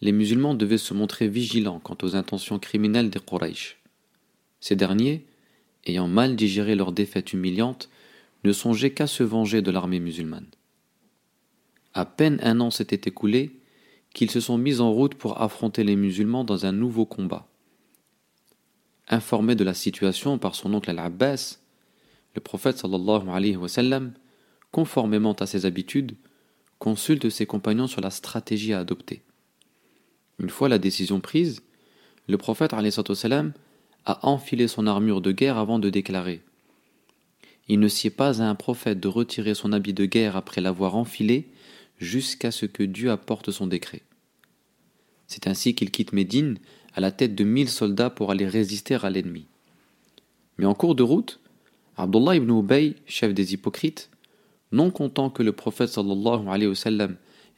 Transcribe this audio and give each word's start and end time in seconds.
les 0.00 0.12
musulmans 0.12 0.54
devaient 0.54 0.78
se 0.78 0.94
montrer 0.94 1.28
vigilants 1.28 1.80
quant 1.80 1.96
aux 2.02 2.16
intentions 2.16 2.58
criminelles 2.58 3.10
des 3.10 3.20
Quraysh. 3.20 3.78
Ces 4.60 4.76
derniers, 4.76 5.26
ayant 5.86 6.08
mal 6.08 6.36
digéré 6.36 6.74
leur 6.74 6.92
défaite 6.92 7.32
humiliante, 7.32 7.88
ne 8.44 8.52
songeaient 8.52 8.92
qu'à 8.92 9.06
se 9.06 9.22
venger 9.22 9.62
de 9.62 9.70
l'armée 9.70 10.00
musulmane. 10.00 10.46
À 11.94 12.04
peine 12.04 12.38
un 12.42 12.60
an 12.60 12.70
s'était 12.70 13.08
écoulé 13.08 13.58
qu'ils 14.12 14.30
se 14.30 14.40
sont 14.40 14.58
mis 14.58 14.80
en 14.80 14.92
route 14.92 15.14
pour 15.14 15.40
affronter 15.40 15.84
les 15.84 15.96
musulmans 15.96 16.44
dans 16.44 16.66
un 16.66 16.72
nouveau 16.72 17.06
combat. 17.06 17.48
Informé 19.08 19.54
de 19.54 19.64
la 19.64 19.74
situation 19.74 20.38
par 20.38 20.54
son 20.54 20.74
oncle 20.74 20.90
Al-Abbas, 20.90 21.58
le 22.34 22.40
prophète 22.40 22.78
sallallahu 22.78 23.28
alayhi 23.28 23.56
wa 23.56 23.68
sallam, 23.68 24.12
conformément 24.72 25.32
à 25.34 25.46
ses 25.46 25.64
habitudes, 25.64 26.16
consulte 26.78 27.30
ses 27.30 27.46
compagnons 27.46 27.86
sur 27.86 28.00
la 28.00 28.10
stratégie 28.10 28.72
à 28.72 28.80
adopter. 28.80 29.22
Une 30.38 30.50
fois 30.50 30.68
la 30.68 30.78
décision 30.78 31.20
prise, 31.20 31.62
le 32.28 32.36
prophète 32.38 32.72
a 32.72 34.26
enfilé 34.26 34.68
son 34.68 34.86
armure 34.86 35.20
de 35.20 35.32
guerre 35.32 35.58
avant 35.58 35.78
de 35.78 35.90
déclarer 35.90 36.42
Il 37.68 37.80
ne 37.80 37.88
sied 37.88 38.10
pas 38.10 38.42
à 38.42 38.46
un 38.46 38.54
prophète 38.54 39.00
de 39.00 39.08
retirer 39.08 39.54
son 39.54 39.72
habit 39.72 39.94
de 39.94 40.04
guerre 40.04 40.36
après 40.36 40.60
l'avoir 40.60 40.94
enfilé 40.94 41.48
jusqu'à 41.98 42.50
ce 42.50 42.66
que 42.66 42.82
Dieu 42.82 43.10
apporte 43.10 43.50
son 43.50 43.66
décret. 43.66 44.02
C'est 45.26 45.46
ainsi 45.46 45.74
qu'il 45.74 45.90
quitte 45.90 46.12
Médine 46.12 46.58
à 46.94 47.00
la 47.00 47.10
tête 47.10 47.34
de 47.34 47.44
mille 47.44 47.68
soldats 47.68 48.10
pour 48.10 48.30
aller 48.30 48.46
résister 48.46 48.94
à 48.94 49.10
l'ennemi. 49.10 49.46
Mais 50.58 50.66
en 50.66 50.74
cours 50.74 50.94
de 50.94 51.02
route, 51.02 51.40
Abdullah 51.96 52.36
ibn 52.36 52.50
Ubay, 52.58 52.94
chef 53.06 53.34
des 53.34 53.54
hypocrites, 53.54 54.10
non 54.72 54.90
content 54.90 55.30
que 55.30 55.42
le 55.42 55.52
prophète 55.52 55.88
sallallahu 55.88 56.48
alayhi 56.48 56.70
wa 56.70 57.08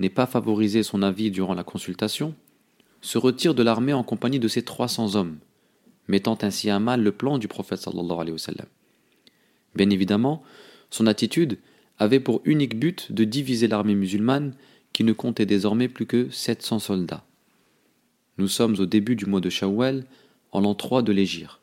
n'ait 0.00 0.10
pas 0.10 0.26
favorisé 0.26 0.82
son 0.82 1.02
avis 1.02 1.30
durant 1.30 1.54
la 1.54 1.64
consultation, 1.64 2.34
se 3.04 3.18
retire 3.18 3.54
de 3.54 3.62
l'armée 3.62 3.92
en 3.92 4.02
compagnie 4.02 4.38
de 4.38 4.48
ses 4.48 4.62
300 4.62 5.14
hommes, 5.14 5.36
mettant 6.08 6.38
ainsi 6.40 6.70
à 6.70 6.78
mal 6.78 7.02
le 7.02 7.12
plan 7.12 7.36
du 7.36 7.48
prophète 7.48 7.80
sallallahu. 7.80 8.34
Bien 9.74 9.90
évidemment, 9.90 10.42
son 10.88 11.06
attitude 11.06 11.58
avait 11.98 12.18
pour 12.18 12.40
unique 12.46 12.78
but 12.78 13.12
de 13.12 13.24
diviser 13.24 13.68
l'armée 13.68 13.94
musulmane 13.94 14.54
qui 14.94 15.04
ne 15.04 15.12
comptait 15.12 15.44
désormais 15.44 15.88
plus 15.88 16.06
que 16.06 16.30
700 16.30 16.78
soldats. 16.78 17.26
Nous 18.38 18.48
sommes 18.48 18.76
au 18.80 18.86
début 18.86 19.16
du 19.16 19.26
mois 19.26 19.42
de 19.42 19.50
Shawwal, 19.50 20.06
en 20.52 20.60
l'an 20.60 20.74
3 20.74 21.02
de 21.02 21.12
l'Égypte. 21.12 21.60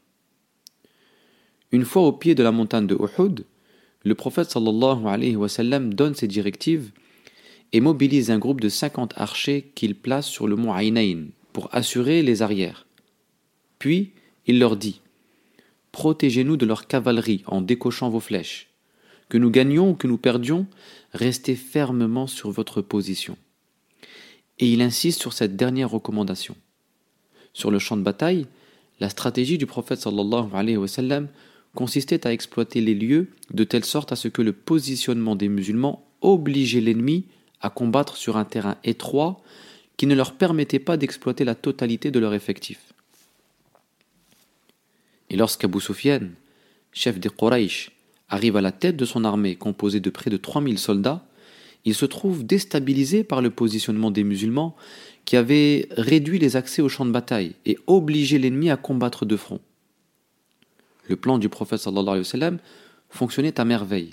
Une 1.72 1.86
fois 1.86 2.04
au 2.04 2.12
pied 2.12 2.36
de 2.36 2.44
la 2.44 2.52
montagne 2.52 2.86
de 2.86 2.96
Uhud, 2.96 3.46
le 4.04 4.16
prophète 4.16 4.54
donne 4.54 6.14
ses 6.14 6.28
directives 6.28 6.92
et 7.74 7.80
mobilise 7.80 8.32
un 8.32 8.40
groupe 8.40 8.62
de 8.62 8.70
50 8.70 9.14
archers 9.16 9.72
qu'il 9.76 9.96
place 9.96 10.28
sur 10.28 10.48
le 10.48 10.56
mont 10.56 10.76
Ainain 10.76 11.26
pour 11.54 11.74
assurer 11.74 12.22
les 12.22 12.42
arrières. 12.42 12.86
Puis 13.80 14.12
il 14.46 14.60
leur 14.60 14.76
dit 14.76 15.02
Protégez-nous 15.92 16.58
de 16.58 16.66
leur 16.66 16.88
cavalerie 16.88 17.44
en 17.48 17.62
décochant 17.62 18.10
vos 18.10 18.20
flèches. 18.20 18.70
Que 19.30 19.38
nous 19.38 19.50
gagnions 19.50 19.92
ou 19.92 19.94
que 19.94 20.08
nous 20.08 20.18
perdions, 20.18 20.68
restez 21.14 21.56
fermement 21.56 22.28
sur 22.28 22.52
votre 22.52 22.82
position. 22.82 23.38
Et 24.60 24.72
il 24.72 24.82
insiste 24.82 25.22
sur 25.22 25.34
cette 25.34 25.56
dernière 25.56 25.90
recommandation. 25.90 26.56
Sur 27.54 27.72
le 27.72 27.80
champ 27.80 27.98
de 27.98 28.04
bataille, 28.04 28.48
la 29.00 29.10
stratégie 29.10 29.58
du 29.58 29.66
prophète 29.66 30.08
consistait 31.74 32.28
à 32.28 32.34
exploiter 32.34 32.82
les 32.82 32.96
lieux 32.96 33.30
de 33.54 33.64
telle 33.64 33.86
sorte 33.86 34.12
à 34.12 34.16
ce 34.16 34.28
que 34.28 34.42
le 34.42 34.54
positionnement 34.54 35.36
des 35.36 35.50
musulmans 35.50 36.06
obligeait 36.22 36.82
l'ennemi 36.82 37.26
à 37.62 37.70
combattre 37.70 38.18
sur 38.18 38.38
un 38.38 38.46
terrain 38.46 38.78
étroit 38.84 39.42
qui 39.98 40.08
ne 40.08 40.16
leur 40.16 40.34
permettait 40.34 40.80
pas 40.80 40.98
d'exploiter 40.98 41.44
la 41.44 41.56
totalité 41.56 42.12
de 42.12 42.20
leur 42.20 42.34
effectif. 42.34 42.80
Et 45.30 45.38
lorsqu'Abu 45.38 45.80
Sufyan, 45.80 46.30
chef 46.92 47.20
des 47.20 47.30
Quraysh, 47.30 47.92
arrive 48.30 48.58
à 48.58 48.62
la 48.62 48.72
tête 48.72 48.98
de 48.98 49.06
son 49.06 49.24
armée 49.24 49.56
composée 49.56 50.00
de 50.00 50.10
près 50.10 50.30
de 50.30 50.38
3000 50.38 50.80
soldats, 50.80 51.24
il 51.86 51.96
se 51.96 52.06
trouve 52.06 52.46
déstabilisé 52.46 53.24
par 53.24 53.42
le 53.42 53.50
positionnement 53.50 54.12
des 54.12 54.24
musulmans 54.24 54.76
qui 55.26 55.38
avaient 55.38 55.88
réduit 55.92 56.40
les 56.40 56.56
accès 56.56 56.82
au 56.82 56.90
champ 56.90 57.06
de 57.06 57.12
bataille 57.12 57.54
et 57.66 57.78
obligé 57.88 58.40
l'ennemi 58.40 58.70
à 58.70 58.78
combattre 58.78 59.26
de 59.26 59.36
front. 59.36 59.60
Le 61.08 61.16
plan 61.16 61.38
du 61.38 61.50
prophète 61.50 61.80
sallallahu 61.80 62.08
alayhi 62.08 62.20
wa 62.20 62.24
sallam 62.26 62.58
fonctionnait 63.10 63.60
à 63.60 63.66
merveille. 63.66 64.12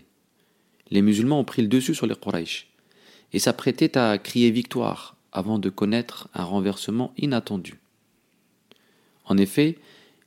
Les 0.91 1.03
musulmans 1.03 1.41
ont 1.41 1.45
pris 1.45 1.63
le 1.63 1.69
dessus 1.69 1.95
sur 1.95 2.07
les 2.07 2.15
Quraysh 2.15 2.69
et 3.33 3.39
s'apprêtaient 3.39 3.97
à 3.99 4.19
crier 4.19 4.51
victoire 4.51 5.17
avant 5.33 5.59
de 5.59 5.69
connaître 5.69 6.29
un 6.35 6.45
renversement 6.45 7.13
inattendu. 7.17 7.79
En 9.25 9.37
effet, 9.37 9.79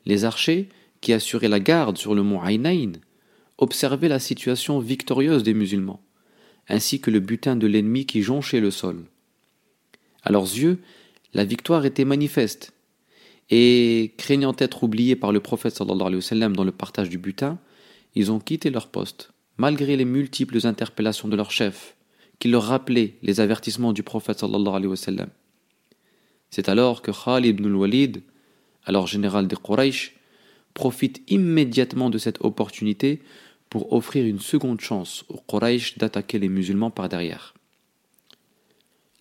les 0.06 0.26
archers 0.26 0.70
qui 1.02 1.14
assuraient 1.14 1.48
la 1.48 1.60
garde 1.60 1.98
sur 1.98 2.14
le 2.14 2.24
mont 2.24 2.44
Ainain 2.46 2.94
observaient 3.58 4.08
la 4.08 4.20
situation 4.20 4.80
victorieuse 4.80 5.44
des 5.44 5.54
musulmans, 5.54 6.02
ainsi 6.68 7.00
que 7.00 7.12
le 7.12 7.20
butin 7.20 7.56
de 7.56 7.68
l'ennemi 7.68 8.06
qui 8.06 8.22
jonchait 8.22 8.60
le 8.60 8.72
sol. 8.72 9.04
À 10.24 10.32
leurs 10.32 10.44
yeux, 10.44 10.80
la 11.34 11.46
victoire 11.46 11.86
était 11.86 12.06
manifeste, 12.06 12.74
et 13.50 14.14
craignant 14.18 14.56
être 14.58 14.84
oubliés 14.84 15.16
par 15.16 15.32
le 15.32 15.40
prophète 15.40 15.76
sallallahu 15.76 16.08
alayhi 16.08 16.42
wa 16.42 16.50
dans 16.50 16.64
le 16.64 16.72
partage 16.72 17.10
du 17.10 17.18
butin, 17.18 17.60
ils 18.16 18.32
ont 18.32 18.40
quitté 18.40 18.70
leur 18.70 18.88
poste, 18.88 19.32
malgré 19.58 19.98
les 19.98 20.06
multiples 20.06 20.66
interpellations 20.66 21.28
de 21.28 21.36
leur 21.36 21.52
chef, 21.52 21.96
qui 22.42 22.48
leur 22.48 22.64
rappelait 22.64 23.14
les 23.22 23.40
avertissements 23.40 23.94
du 23.94 24.02
prophète 24.02 24.40
sallallahu 24.40 24.74
alayhi 24.74 24.88
wa. 24.88 25.28
C'est 26.50 26.70
alors 26.70 27.04
que 27.04 27.12
Khalid 27.12 27.60
ibn 27.60 27.68
al-Walid, 27.68 28.24
alors 28.84 29.06
général 29.06 29.48
des 29.48 29.56
Quraysh, 29.56 30.16
profite 30.74 31.22
immédiatement 31.32 32.10
de 32.10 32.18
cette 32.18 32.44
opportunité 32.44 33.22
pour 33.70 33.94
offrir 33.94 34.26
une 34.26 34.40
seconde 34.40 34.82
chance 34.82 35.24
aux 35.30 35.38
Quraysh 35.38 36.00
d'attaquer 36.00 36.40
les 36.40 36.50
musulmans 36.50 36.90
par 36.90 37.10
derrière. 37.10 37.54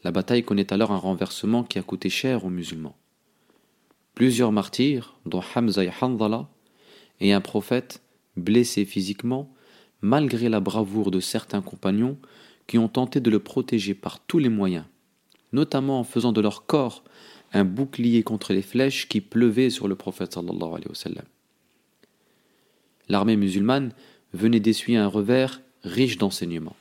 La 0.02 0.12
bataille 0.12 0.42
connaît 0.42 0.72
alors 0.72 0.90
un 0.90 0.96
renversement 0.96 1.62
qui 1.62 1.78
a 1.78 1.82
coûté 1.82 2.08
cher 2.08 2.46
aux 2.46 2.50
musulmans. 2.50 2.96
Plusieurs 4.14 4.50
martyrs, 4.50 5.14
dont 5.26 5.42
Hamza 5.54 5.84
et 5.84 5.92
Hanzala, 6.00 6.48
et 7.20 7.34
un 7.34 7.42
prophète, 7.42 8.02
blessé 8.38 8.86
physiquement, 8.86 9.52
malgré 10.00 10.48
la 10.48 10.60
bravoure 10.60 11.10
de 11.10 11.20
certains 11.20 11.60
compagnons, 11.60 12.16
qui 12.70 12.78
ont 12.78 12.86
tenté 12.86 13.18
de 13.18 13.30
le 13.30 13.40
protéger 13.40 13.94
par 13.94 14.20
tous 14.20 14.38
les 14.38 14.48
moyens, 14.48 14.84
notamment 15.52 15.98
en 15.98 16.04
faisant 16.04 16.30
de 16.30 16.40
leur 16.40 16.66
corps 16.66 17.02
un 17.52 17.64
bouclier 17.64 18.22
contre 18.22 18.52
les 18.52 18.62
flèches 18.62 19.08
qui 19.08 19.20
pleuvaient 19.20 19.70
sur 19.70 19.88
le 19.88 19.96
prophète 19.96 20.34
sallallahu 20.34 20.68
alayhi 20.68 20.88
wa 20.88 20.94
sallam. 20.94 21.24
L'armée 23.08 23.36
musulmane 23.36 23.92
venait 24.34 24.60
d'essuyer 24.60 24.98
un 24.98 25.08
revers 25.08 25.60
riche 25.82 26.16
d'enseignements. 26.16 26.76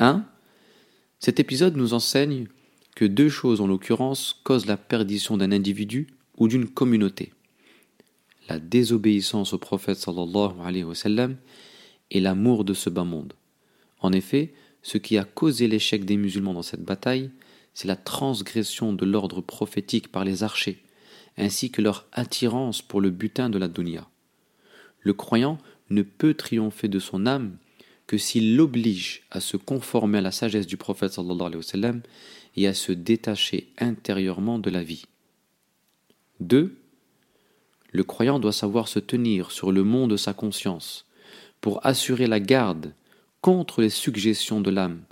1. 0.00 0.24
Cet 1.20 1.38
épisode 1.38 1.76
nous 1.76 1.94
enseigne 1.94 2.48
que 2.96 3.04
deux 3.04 3.28
choses 3.28 3.60
en 3.60 3.68
l'occurrence 3.68 4.40
causent 4.42 4.66
la 4.66 4.76
perdition 4.76 5.36
d'un 5.36 5.52
individu 5.52 6.08
ou 6.38 6.48
d'une 6.48 6.66
communauté. 6.66 7.32
La 8.48 8.58
désobéissance 8.58 9.52
au 9.52 9.58
prophète 9.58 9.98
sallallahu 9.98 11.36
et 12.10 12.18
l'amour 12.18 12.64
de 12.64 12.74
ce 12.74 12.90
bas 12.90 13.04
monde. 13.04 13.34
En 14.00 14.12
effet, 14.12 14.52
ce 14.82 14.98
qui 14.98 15.18
a 15.18 15.24
causé 15.24 15.68
l'échec 15.68 16.04
des 16.04 16.16
musulmans 16.16 16.54
dans 16.54 16.62
cette 16.62 16.84
bataille, 16.84 17.30
c'est 17.74 17.88
la 17.88 17.96
transgression 17.96 18.92
de 18.92 19.04
l'ordre 19.04 19.40
prophétique 19.40 20.08
par 20.08 20.24
les 20.24 20.42
archers, 20.42 20.82
ainsi 21.36 21.70
que 21.70 21.82
leur 21.82 22.06
attirance 22.12 22.82
pour 22.82 23.00
le 23.00 23.10
butin 23.10 23.50
de 23.50 23.58
la 23.58 23.68
dunya. 23.68 24.08
Le 25.00 25.12
croyant 25.12 25.58
ne 25.90 26.02
peut 26.02 26.34
triompher 26.34 26.88
de 26.88 26.98
son 26.98 27.26
âme 27.26 27.56
que 28.06 28.18
s'il 28.18 28.56
l'oblige 28.56 29.22
à 29.30 29.40
se 29.40 29.56
conformer 29.56 30.18
à 30.18 30.22
la 30.22 30.30
sagesse 30.30 30.66
du 30.66 30.76
prophète 30.76 31.18
et 32.56 32.66
à 32.66 32.74
se 32.74 32.92
détacher 32.92 33.68
intérieurement 33.78 34.58
de 34.58 34.70
la 34.70 34.82
vie. 34.82 35.04
2. 36.40 36.76
Le 37.92 38.04
croyant 38.04 38.38
doit 38.38 38.52
savoir 38.52 38.88
se 38.88 38.98
tenir 38.98 39.50
sur 39.50 39.72
le 39.72 39.82
mont 39.82 40.06
de 40.06 40.16
sa 40.16 40.32
conscience 40.32 41.06
pour 41.60 41.84
assurer 41.84 42.26
la 42.26 42.40
garde 42.40 42.94
contre 43.40 43.80
les 43.80 43.90
suggestions 43.90 44.60
de 44.60 44.70
l'âme 44.70 45.02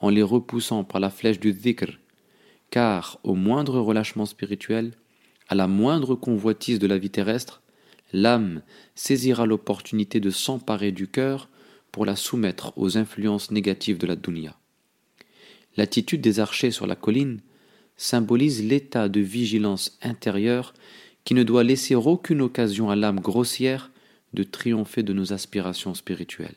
en 0.00 0.08
les 0.08 0.22
repoussant 0.22 0.84
par 0.84 1.00
la 1.00 1.10
flèche 1.10 1.40
du 1.40 1.52
dhikr, 1.52 1.98
car 2.70 3.18
au 3.22 3.34
moindre 3.34 3.78
relâchement 3.78 4.26
spirituel, 4.26 4.92
à 5.48 5.54
la 5.54 5.68
moindre 5.68 6.14
convoitise 6.14 6.78
de 6.78 6.86
la 6.86 6.98
vie 6.98 7.10
terrestre, 7.10 7.62
l'âme 8.12 8.62
saisira 8.94 9.46
l'opportunité 9.46 10.20
de 10.20 10.30
s'emparer 10.30 10.92
du 10.92 11.06
cœur 11.06 11.48
pour 11.92 12.06
la 12.06 12.16
soumettre 12.16 12.72
aux 12.76 12.98
influences 12.98 13.50
négatives 13.50 13.98
de 13.98 14.06
la 14.06 14.16
dunya. 14.16 14.56
L'attitude 15.76 16.20
des 16.20 16.40
archers 16.40 16.70
sur 16.70 16.86
la 16.86 16.96
colline 16.96 17.40
symbolise 17.96 18.64
l'état 18.64 19.08
de 19.08 19.20
vigilance 19.20 19.98
intérieure 20.02 20.74
qui 21.24 21.34
ne 21.34 21.42
doit 21.42 21.62
laisser 21.62 21.94
aucune 21.94 22.42
occasion 22.42 22.90
à 22.90 22.96
l'âme 22.96 23.20
grossière 23.20 23.90
de 24.34 24.42
triompher 24.42 25.02
de 25.02 25.12
nos 25.12 25.32
aspirations 25.32 25.94
spirituelles. 25.94 26.56